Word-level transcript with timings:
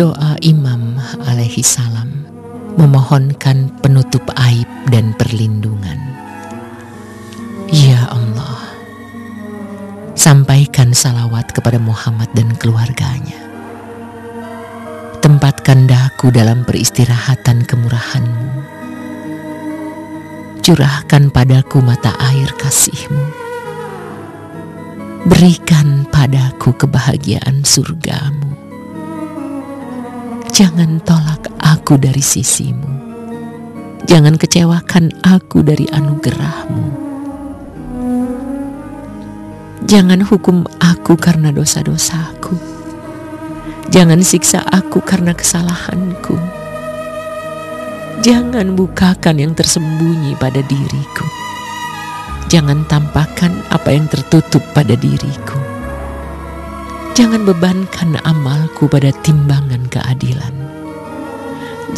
Doa 0.00 0.32
Imam 0.40 0.96
alaihi 1.28 1.60
salam 1.60 2.24
memohonkan 2.80 3.68
penutup 3.84 4.24
aib 4.32 4.64
dan 4.88 5.12
perlindungan. 5.12 6.00
Ya 7.68 8.08
Allah, 8.08 8.64
sampaikan 10.16 10.96
salawat 10.96 11.52
kepada 11.52 11.76
Muhammad 11.76 12.32
dan 12.32 12.48
keluarganya. 12.56 13.44
Tempatkan 15.20 15.84
daku 15.84 16.32
dalam 16.32 16.64
peristirahatan 16.64 17.68
kemurahanmu. 17.68 18.48
Curahkan 20.64 21.28
padaku 21.28 21.84
mata 21.84 22.16
air 22.32 22.48
kasihmu. 22.56 23.24
Berikan 25.28 26.08
padaku 26.08 26.72
kebahagiaan 26.72 27.68
surgamu. 27.68 28.49
Jangan 30.50 30.98
tolak 31.06 31.46
aku 31.62 31.94
dari 31.94 32.18
sisimu. 32.18 32.90
Jangan 34.10 34.34
kecewakan 34.34 35.22
aku 35.22 35.62
dari 35.62 35.86
anugerahmu. 35.86 36.90
Jangan 39.86 40.26
hukum 40.26 40.66
aku 40.82 41.14
karena 41.14 41.54
dosa-dosaku. 41.54 42.58
Jangan 43.94 44.26
siksa 44.26 44.66
aku 44.66 44.98
karena 44.98 45.38
kesalahanku. 45.38 46.34
Jangan 48.26 48.74
bukakan 48.74 49.38
yang 49.38 49.54
tersembunyi 49.54 50.34
pada 50.34 50.66
diriku. 50.66 51.26
Jangan 52.50 52.90
tampakkan 52.90 53.54
apa 53.70 53.94
yang 53.94 54.10
tertutup 54.10 54.66
pada 54.74 54.98
diriku. 54.98 55.69
Jangan 57.14 57.44
bebankan 57.44 58.16
amalku 58.24 58.88
pada 58.88 59.12
timbangan 59.24 59.86
keadilan. 59.90 60.54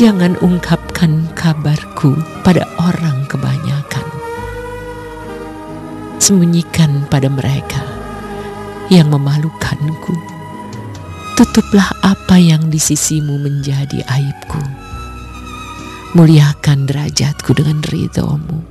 Jangan 0.00 0.40
ungkapkan 0.40 1.28
kabarku 1.36 2.16
pada 2.42 2.64
orang 2.80 3.28
kebanyakan 3.28 4.22
sembunyikan 6.22 7.10
pada 7.10 7.26
mereka 7.26 7.82
yang 8.86 9.10
memalukanku. 9.10 10.14
Tutuplah 11.34 11.90
apa 11.98 12.38
yang 12.38 12.70
di 12.70 12.78
sisimu 12.78 13.42
menjadi 13.42 14.06
aibku. 14.06 14.62
Muliakan 16.14 16.86
derajatku 16.86 17.58
dengan 17.58 17.82
ridhomu. 17.82 18.62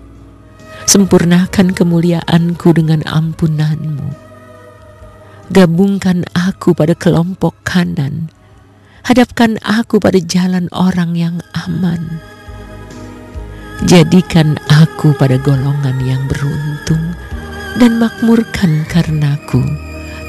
Sempurnakan 0.87 1.75
kemuliaanku 1.75 2.71
dengan 2.71 3.03
ampunanmu. 3.03 4.20
Gabungkan 5.51 6.23
aku 6.31 6.71
pada 6.71 6.95
kelompok 6.95 7.51
kanan. 7.67 8.31
Hadapkan 9.03 9.59
aku 9.59 9.99
pada 9.99 10.15
jalan 10.23 10.71
orang 10.71 11.11
yang 11.19 11.43
aman. 11.51 12.23
Jadikan 13.83 14.55
aku 14.71 15.11
pada 15.19 15.35
golongan 15.43 15.99
yang 16.07 16.23
beruntung 16.31 17.03
dan 17.83 17.99
makmurkan 17.99 18.87
karenaku 18.87 19.59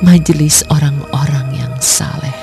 majelis 0.02 0.66
orang-orang 0.74 1.54
yang 1.54 1.74
saleh. 1.78 2.41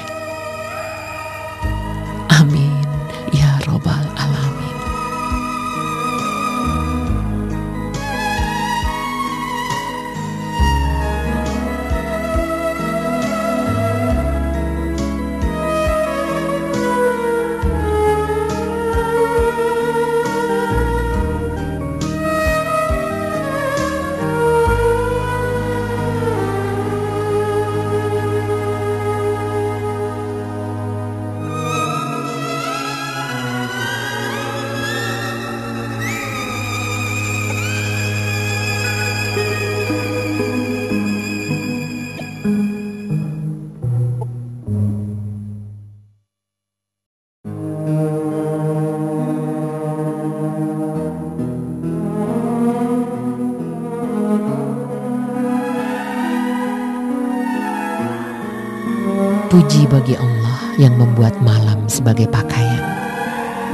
Puji 59.60 59.92
bagi 59.92 60.16
Allah 60.16 60.72
yang 60.80 60.96
membuat 60.96 61.36
malam 61.44 61.84
sebagai 61.92 62.32
pakaian 62.32 62.80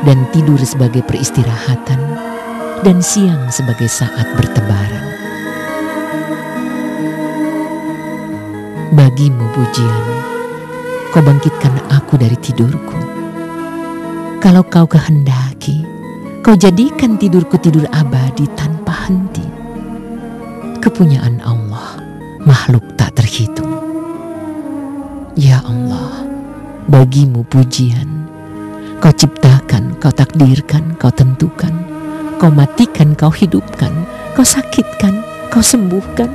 dan 0.01 0.25
tidur 0.33 0.57
sebagai 0.65 1.05
peristirahatan 1.05 2.01
dan 2.81 3.05
siang 3.05 3.53
sebagai 3.53 3.85
saat 3.85 4.25
bertebaran. 4.33 5.05
Bagimu 8.97 9.45
pujian, 9.53 10.05
kau 11.13 11.21
bangkitkan 11.21 11.77
aku 11.93 12.17
dari 12.17 12.37
tidurku. 12.41 12.97
Kalau 14.41 14.65
kau 14.65 14.89
kehendaki, 14.89 15.85
kau 16.41 16.57
jadikan 16.57 17.13
tidurku 17.21 17.61
tidur 17.61 17.85
abadi 17.93 18.49
tanpa 18.57 19.05
henti. 19.05 19.45
Kepunyaan 20.81 21.45
Allah, 21.45 22.01
makhluk 22.41 22.81
tak 22.97 23.13
terhitung. 23.21 23.74
Ya 25.35 25.59
Allah, 25.67 26.23
bagimu 26.87 27.43
pujian. 27.43 28.07
Kau 29.03 29.11
ciptakan, 29.11 29.99
kau 29.99 30.07
takdirkan, 30.07 30.95
kau 30.95 31.11
tentukan. 31.11 31.75
Kau 32.39 32.47
matikan, 32.47 33.11
kau 33.19 33.27
hidupkan. 33.27 33.91
Kau 34.31 34.47
sakitkan, 34.47 35.19
kau 35.51 35.59
sembuhkan. 35.59 36.31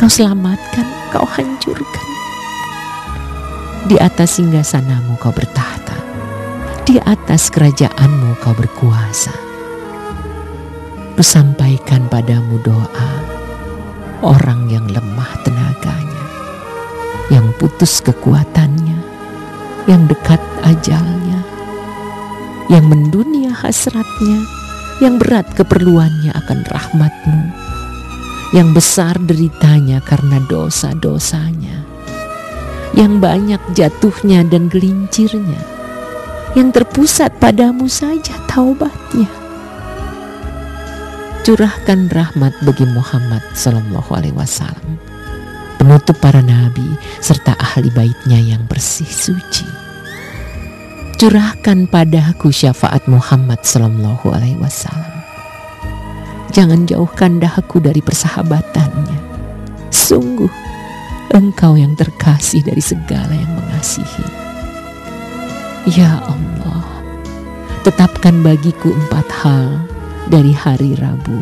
Kau 0.00 0.08
selamatkan, 0.08 0.88
kau 1.12 1.28
hancurkan. 1.28 2.06
Di 3.84 4.00
atas 4.00 4.40
singgasanamu 4.40 5.20
kau 5.20 5.36
bertahta. 5.36 6.00
Di 6.88 6.96
atas 6.96 7.52
kerajaanmu 7.52 8.40
kau 8.40 8.56
berkuasa. 8.56 9.36
Kusampaikan 11.12 12.08
padamu 12.08 12.56
doa 12.64 13.12
orang 14.24 14.72
yang 14.72 14.88
lemah 14.88 15.32
tenaganya 15.44 16.09
yang 17.30 17.54
putus 17.56 18.02
kekuatannya, 18.02 18.98
yang 19.86 20.02
dekat 20.10 20.42
ajalnya, 20.66 21.40
yang 22.66 22.84
mendunia 22.90 23.54
hasratnya, 23.54 24.42
yang 24.98 25.16
berat 25.16 25.46
keperluannya 25.54 26.34
akan 26.34 26.58
rahmatmu, 26.66 27.42
yang 28.50 28.74
besar 28.74 29.14
deritanya 29.22 30.02
karena 30.02 30.42
dosa-dosanya, 30.50 31.86
yang 32.98 33.22
banyak 33.22 33.62
jatuhnya 33.78 34.42
dan 34.42 34.66
gelincirnya, 34.66 35.62
yang 36.58 36.74
terpusat 36.74 37.30
padamu 37.38 37.86
saja 37.86 38.34
taubatnya. 38.50 39.30
Curahkan 41.40 42.12
rahmat 42.12 42.52
bagi 42.66 42.84
Muhammad 42.90 43.40
Sallallahu 43.56 44.12
Alaihi 44.12 44.36
Wasallam 44.36 45.09
penutup 45.80 46.20
para 46.20 46.44
nabi 46.44 46.84
serta 47.24 47.56
ahli 47.56 47.88
baitnya 47.88 48.36
yang 48.36 48.68
bersih 48.68 49.08
suci. 49.08 49.64
Curahkan 51.16 51.88
padaku 51.88 52.52
syafaat 52.52 53.08
Muhammad 53.08 53.64
Sallallahu 53.64 54.28
Alaihi 54.28 54.60
Wasallam. 54.60 55.24
Jangan 56.52 56.84
jauhkan 56.84 57.40
dahaku 57.40 57.80
dari 57.80 58.04
persahabatannya. 58.04 59.16
Sungguh, 59.88 60.52
engkau 61.32 61.80
yang 61.80 61.96
terkasih 61.96 62.60
dari 62.60 62.84
segala 62.84 63.32
yang 63.32 63.52
mengasihi. 63.56 64.28
Ya 65.96 66.20
Allah, 66.28 66.84
tetapkan 67.88 68.44
bagiku 68.44 68.92
empat 68.92 69.26
hal 69.32 69.80
dari 70.28 70.52
hari 70.52 70.92
Rabu. 71.00 71.40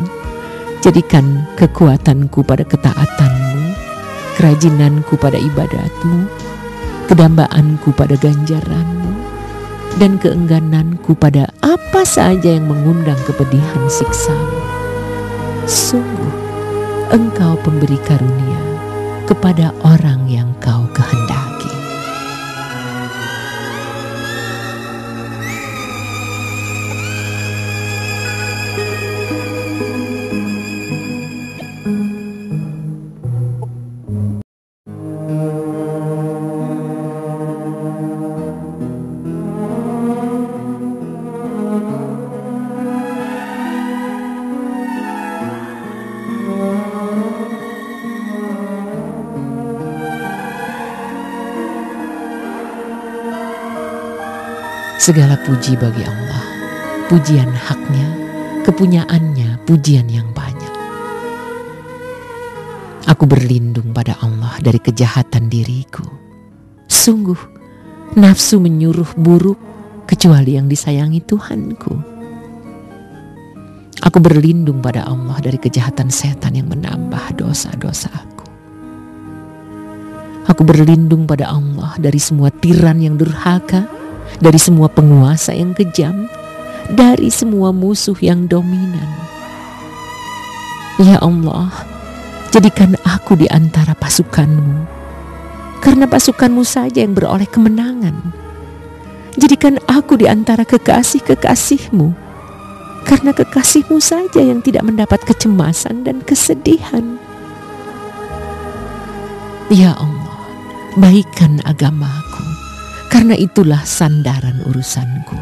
Jadikan 0.79 1.43
kekuatanku 1.59 2.39
pada 2.47 2.63
ketaatanmu 2.63 3.38
kerajinanku 4.39 5.19
pada 5.19 5.35
ibadatmu, 5.35 6.23
kedambaanku 7.11 7.91
pada 7.91 8.15
ganjaranmu, 8.15 9.11
dan 9.99 10.15
keenggananku 10.15 11.11
pada 11.11 11.51
apa 11.59 12.07
saja 12.07 12.55
yang 12.55 12.71
mengundang 12.71 13.19
kepedihan 13.27 13.83
siksamu. 13.91 14.63
Sungguh, 15.67 16.31
engkau 17.11 17.59
pemberi 17.67 17.99
karunia 18.07 18.63
kepada 19.27 19.75
orang 19.83 20.23
yang 20.31 20.47
kau 20.63 20.87
kehendaki. 20.95 21.78
Segala 54.99 55.39
puji 55.39 55.79
bagi 55.79 56.03
Allah, 56.03 56.43
pujian 57.07 57.47
haknya, 57.55 58.07
kepunyaannya, 58.67 59.63
pujian 59.63 60.11
yang 60.11 60.27
banyak. 60.35 60.73
Aku 63.07 63.23
berlindung 63.23 63.95
pada 63.95 64.19
Allah 64.19 64.59
dari 64.59 64.75
kejahatan 64.75 65.47
diriku. 65.47 66.03
Sungguh, 66.91 67.39
nafsu 68.19 68.59
menyuruh 68.59 69.15
buruk 69.15 69.55
kecuali 70.03 70.59
yang 70.59 70.67
disayangi 70.67 71.23
Tuhanku. 71.23 71.93
Aku 74.03 74.19
berlindung 74.19 74.83
pada 74.83 75.07
Allah 75.07 75.39
dari 75.39 75.63
kejahatan 75.63 76.11
setan 76.11 76.59
yang 76.59 76.67
menambah 76.67 77.39
dosa-dosa 77.39 78.11
aku. 78.11 78.47
Aku 80.51 80.61
berlindung 80.67 81.23
pada 81.23 81.55
Allah 81.55 81.95
dari 81.95 82.19
semua 82.19 82.51
tiran 82.51 82.99
yang 82.99 83.15
durhaka, 83.15 83.98
dari 84.39 84.59
semua 84.59 84.87
penguasa 84.87 85.51
yang 85.55 85.75
kejam, 85.75 86.27
dari 86.91 87.29
semua 87.29 87.69
musuh 87.75 88.15
yang 88.19 88.47
dominan. 88.47 89.07
Ya 90.99 91.15
Allah, 91.23 91.71
jadikan 92.51 92.99
aku 93.07 93.39
di 93.39 93.47
antara 93.47 93.95
pasukanmu, 93.95 94.83
karena 95.79 96.03
pasukanmu 96.07 96.67
saja 96.67 96.99
yang 96.99 97.15
beroleh 97.15 97.47
kemenangan. 97.47 98.35
Jadikan 99.39 99.79
aku 99.87 100.19
di 100.19 100.27
antara 100.27 100.67
kekasih-kekasihmu, 100.67 102.11
karena 103.07 103.31
kekasihmu 103.31 104.03
saja 104.03 104.43
yang 104.43 104.59
tidak 104.59 104.83
mendapat 104.83 105.23
kecemasan 105.23 106.03
dan 106.03 106.19
kesedihan. 106.19 107.15
Ya 109.71 109.95
Allah, 109.95 110.35
baikkan 110.99 111.63
agamaku, 111.63 112.18
karena 113.19 113.35
itulah 113.35 113.83
sandaran 113.83 114.63
urusanku. 114.63 115.35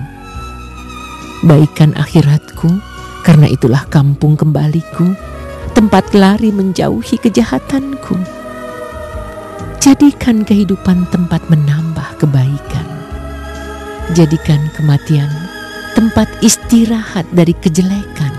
Baikkan 1.45 1.94
akhiratku, 1.94 2.74
karena 3.21 3.45
itulah 3.45 3.85
kampung 3.94 4.33
kembaliku, 4.33 5.13
tempat 5.77 6.09
lari 6.18 6.50
menjauhi 6.50 7.21
kejahatanku. 7.21 8.18
Jadikan 9.77 10.41
kehidupan 10.41 11.06
tempat 11.13 11.45
menambah 11.53 12.18
kebaikan. 12.18 12.88
Jadikan 14.18 14.74
kematian 14.74 15.29
tempat 15.94 16.25
istirahat 16.41 17.29
dari 17.29 17.53
kejelekan. 17.62 18.33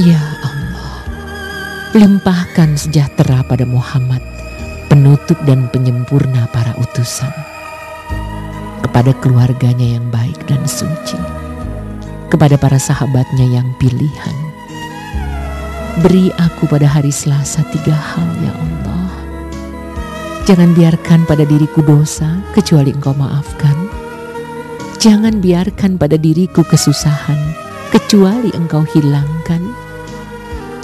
Ya 0.00 0.24
Allah, 0.40 1.04
limpahkan 2.00 2.80
sejahtera 2.80 3.44
pada 3.44 3.68
Muhammad, 3.68 4.24
penutup 4.96 5.36
dan 5.44 5.68
penyempurna 5.68 6.48
para 6.56 6.72
utusan, 6.80 7.28
kepada 8.80 9.12
keluarganya 9.20 10.00
yang 10.00 10.08
baik 10.08 10.40
dan 10.48 10.64
suci, 10.64 11.20
kepada 12.32 12.56
para 12.56 12.80
sahabatnya 12.80 13.44
yang 13.44 13.68
pilihan. 13.76 14.36
Beri 16.00 16.32
aku 16.40 16.64
pada 16.64 16.88
hari 16.88 17.12
Selasa 17.12 17.60
tiga 17.68 17.92
hal 17.92 18.24
ya 18.40 18.56
Allah. 18.56 19.12
Jangan 20.48 20.72
biarkan 20.72 21.28
pada 21.28 21.44
diriku 21.44 21.84
dosa 21.84 22.40
kecuali 22.56 22.96
engkau 22.96 23.12
maafkan 23.12 23.76
Jangan 24.96 25.44
biarkan 25.44 26.00
pada 26.00 26.16
diriku 26.16 26.64
kesusahan, 26.64 27.36
kecuali 27.92 28.48
engkau 28.56 28.80
hilangkan. 28.96 29.60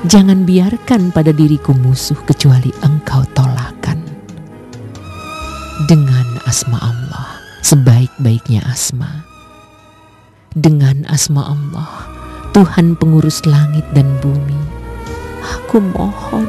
Jangan 0.04 0.44
biarkan 0.44 1.16
pada 1.16 1.32
diriku 1.32 1.72
musuh, 1.72 2.20
kecuali 2.28 2.68
engkau 2.84 3.24
tolakan. 3.32 3.71
Dengan 5.90 6.38
asma 6.46 6.78
Allah, 6.78 7.42
sebaik-baiknya 7.64 8.62
asma. 8.68 9.24
Dengan 10.54 11.02
asma 11.08 11.42
Allah, 11.42 12.06
Tuhan 12.54 12.94
pengurus 12.94 13.42
langit 13.48 13.82
dan 13.96 14.06
bumi. 14.22 14.60
Aku 15.42 15.82
mohon, 15.82 16.46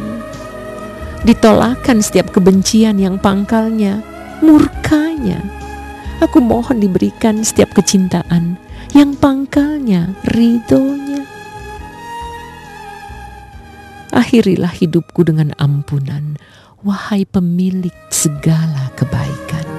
ditolakan 1.25 2.03
setiap 2.03 2.29
kebencian 2.29 3.01
yang 3.01 3.17
pangkalnya, 3.17 4.05
murkanya, 4.43 5.41
Aku 6.23 6.39
mohon 6.39 6.79
diberikan 6.79 7.43
setiap 7.43 7.75
kecintaan 7.75 8.55
yang 8.95 9.11
pangkalnya 9.17 10.15
ridhonya. 10.31 11.27
Akhirilah 14.15 14.71
hidupku 14.71 15.27
dengan 15.27 15.51
ampunan, 15.59 16.39
wahai 16.83 17.23
pemilik 17.23 17.95
segala 18.11 18.91
kebaikan. 18.99 19.72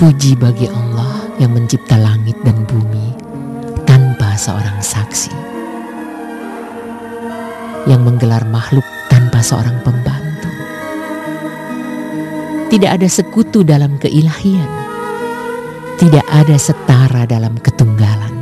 Puji 0.00 0.32
bagi 0.32 0.64
Allah 0.64 1.28
yang 1.36 1.52
mencipta 1.52 1.92
langit 2.00 2.32
dan 2.40 2.64
bumi 2.64 3.12
tanpa 3.84 4.32
seorang 4.32 4.80
saksi. 4.80 5.28
Yang 7.84 8.00
menggelar 8.08 8.48
makhluk 8.48 8.80
tanpa 9.12 9.44
seorang 9.44 9.76
pembantu. 9.84 10.48
Tidak 12.72 12.88
ada 12.88 13.04
sekutu 13.12 13.60
dalam 13.60 14.00
keilahian. 14.00 14.72
Tidak 16.00 16.24
ada 16.32 16.56
setara 16.56 17.28
dalam 17.28 17.60
ketunggalan. 17.60 18.32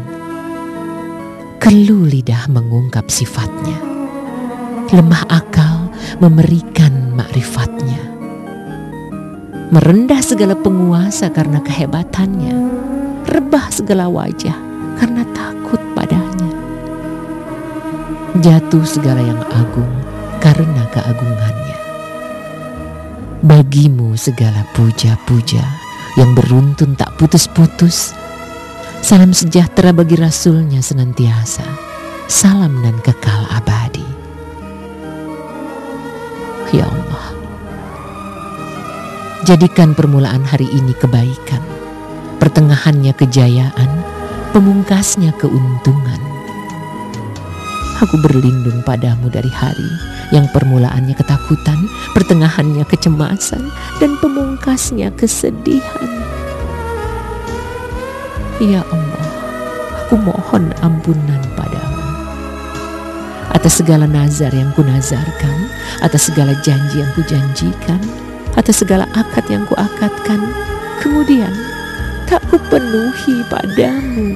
Kelu 1.59 2.07
lidah 2.07 2.47
mengungkap 2.55 3.11
sifatnya. 3.11 3.83
Lemah 4.95 5.27
akal 5.27 5.91
memberikan 6.23 7.19
makrifatnya 7.19 8.18
merendah 9.69 10.25
segala 10.25 10.57
penguasa 10.57 11.29
karena 11.29 11.61
kehebatannya, 11.61 12.57
rebah 13.29 13.69
segala 13.69 14.09
wajah 14.09 14.57
karena 14.97 15.23
takut 15.37 15.81
padanya, 15.93 16.53
jatuh 18.41 18.85
segala 18.89 19.21
yang 19.21 19.41
agung 19.53 19.93
karena 20.41 20.83
keagungannya. 20.89 21.79
Bagimu 23.39 24.19
segala 24.19 24.67
puja-puja 24.75 25.63
yang 26.19 26.35
beruntun 26.35 26.99
tak 26.99 27.15
putus-putus. 27.21 28.11
Salam 28.99 29.31
sejahtera 29.31 29.95
bagi 29.95 30.19
Rasulnya 30.19 30.83
senantiasa. 30.83 31.63
Salam 32.27 32.83
dan 32.83 32.99
kekal 32.99 33.47
abadi. 33.55 34.03
Ya 36.75 36.85
Allah, 36.85 37.18
Jadikan 39.49 39.97
permulaan 39.97 40.45
hari 40.45 40.69
ini 40.77 40.93
kebaikan, 40.93 41.65
pertengahannya 42.37 43.17
kejayaan, 43.17 43.89
pemungkasnya 44.53 45.33
keuntungan. 45.41 46.21
Aku 47.97 48.21
berlindung 48.21 48.85
padamu 48.85 49.33
dari 49.33 49.49
hari 49.49 49.89
yang 50.37 50.45
permulaannya 50.53 51.17
ketakutan, 51.17 51.81
pertengahannya 52.13 52.85
kecemasan, 52.93 53.73
dan 53.97 54.21
pemungkasnya 54.21 55.09
kesedihan. 55.17 56.13
Ya 58.61 58.85
Allah, 58.85 59.29
aku 60.05 60.29
mohon 60.29 60.77
ampunan 60.85 61.41
padamu. 61.57 62.05
Atas 63.57 63.81
segala 63.81 64.05
nazar 64.05 64.53
yang 64.53 64.69
kunazarkan, 64.77 65.73
atas 66.05 66.29
segala 66.29 66.53
janji 66.61 67.01
yang 67.01 67.09
kujanjikan, 67.17 68.28
atas 68.59 68.83
segala 68.83 69.07
akad 69.15 69.47
yang 69.47 69.63
kuakatkan, 69.71 70.43
kemudian 70.99 71.55
tak 72.27 72.43
kupenuhi 72.51 73.47
padamu. 73.47 74.35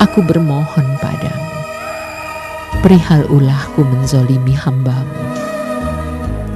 Aku 0.00 0.24
bermohon 0.24 0.88
padamu, 1.04 1.52
perihal 2.80 3.28
ulahku 3.28 3.84
menzolimi 3.84 4.56
hambamu. 4.56 5.20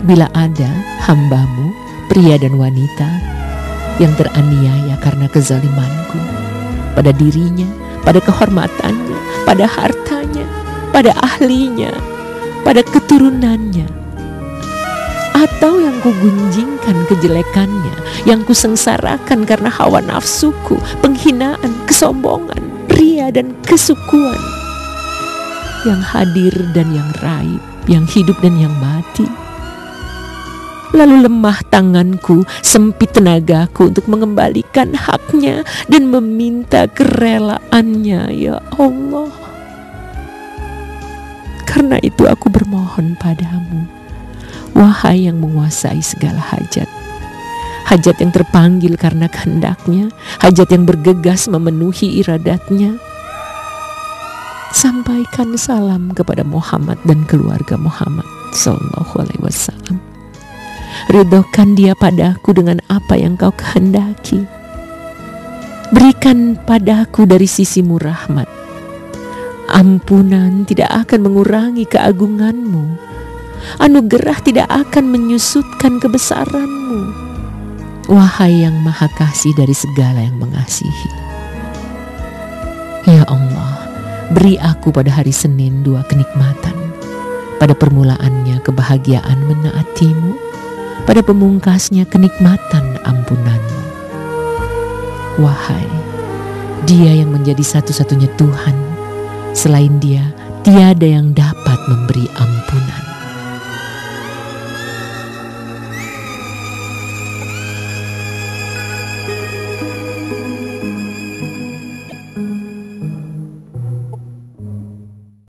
Bila 0.08 0.32
ada 0.32 0.72
hambamu, 1.04 1.76
pria 2.08 2.40
dan 2.40 2.56
wanita, 2.56 3.08
yang 4.00 4.16
teraniaya 4.16 4.96
karena 5.04 5.28
kezalimanku, 5.28 6.18
pada 6.96 7.12
dirinya, 7.12 7.68
pada 8.06 8.22
kehormatannya, 8.22 9.18
pada 9.44 9.66
hartanya, 9.68 10.46
pada 10.94 11.12
ahlinya, 11.18 11.90
pada 12.62 12.80
keturunannya, 12.86 13.97
atau 15.58 15.82
yang 15.82 15.98
kugunjingkan 16.06 17.02
kejelekannya, 17.10 17.90
yang 18.22 18.46
kusengsarakan 18.46 19.42
karena 19.42 19.66
hawa 19.66 19.98
nafsuku, 19.98 20.78
penghinaan, 21.02 21.74
kesombongan, 21.82 22.62
ria 22.94 23.34
dan 23.34 23.50
kesukuan, 23.66 24.38
yang 25.82 25.98
hadir 25.98 26.54
dan 26.78 26.94
yang 26.94 27.10
raib, 27.18 27.58
yang 27.90 28.06
hidup 28.06 28.38
dan 28.38 28.54
yang 28.54 28.70
mati. 28.78 29.26
Lalu 30.94 31.26
lemah 31.26 31.58
tanganku, 31.74 32.46
sempit 32.62 33.18
tenagaku 33.18 33.90
untuk 33.90 34.06
mengembalikan 34.06 34.94
haknya 34.94 35.66
dan 35.90 36.06
meminta 36.06 36.86
kerelaannya, 36.86 38.30
ya 38.30 38.62
Allah. 38.78 39.34
Karena 41.66 41.98
itu 41.98 42.30
aku 42.30 42.46
bermohon 42.46 43.18
padamu, 43.18 43.97
wahai 44.76 45.30
yang 45.30 45.40
menguasai 45.40 46.00
segala 46.00 46.40
hajat. 46.40 46.88
Hajat 47.88 48.20
yang 48.20 48.32
terpanggil 48.32 49.00
karena 49.00 49.32
kehendaknya, 49.32 50.12
hajat 50.44 50.68
yang 50.68 50.84
bergegas 50.84 51.48
memenuhi 51.48 52.20
iradatnya. 52.20 53.00
Sampaikan 54.76 55.56
salam 55.56 56.12
kepada 56.12 56.44
Muhammad 56.44 57.00
dan 57.08 57.24
keluarga 57.24 57.80
Muhammad 57.80 58.28
Sallallahu 58.52 59.16
Alaihi 59.16 59.40
Wasallam 59.40 59.96
Ridhokan 61.08 61.72
dia 61.72 61.94
padaku 61.96 62.52
dengan 62.52 62.82
apa 62.90 63.16
yang 63.16 63.38
kau 63.38 63.54
kehendaki. 63.54 64.44
Berikan 65.88 66.58
padaku 66.68 67.24
dari 67.24 67.48
sisimu 67.48 67.96
rahmat. 67.96 68.44
Ampunan 69.72 70.68
tidak 70.68 70.92
akan 71.06 71.20
mengurangi 71.24 71.88
keagunganmu. 71.88 72.84
Anugerah 73.76 74.40
tidak 74.40 74.68
akan 74.72 75.12
menyusutkan 75.12 76.00
kebesaranmu. 76.00 77.12
Wahai 78.08 78.64
yang 78.64 78.80
maha 78.80 79.12
kasih 79.20 79.52
dari 79.52 79.76
segala 79.76 80.24
yang 80.24 80.40
mengasihi. 80.40 81.12
Ya 83.04 83.28
Allah, 83.28 83.84
beri 84.32 84.56
aku 84.56 84.88
pada 84.88 85.12
hari 85.12 85.36
Senin 85.36 85.84
dua 85.84 86.00
kenikmatan. 86.08 86.76
Pada 87.60 87.76
permulaannya 87.76 88.64
kebahagiaan 88.64 89.44
menaatimu 89.44 90.48
pada 91.08 91.24
pemungkasnya 91.24 92.04
kenikmatan 92.04 93.00
ampunanmu. 93.00 93.80
Wahai, 95.40 95.88
dia 96.84 97.16
yang 97.16 97.32
menjadi 97.32 97.64
satu-satunya 97.64 98.28
Tuhan, 98.36 98.76
selain 99.56 99.96
dia 100.02 100.28
tiada 100.60 101.08
yang 101.08 101.32
dapat 101.32 101.78
memberi 101.88 102.28
ampun. 102.36 102.84